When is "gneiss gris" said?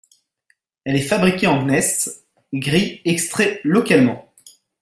1.63-3.03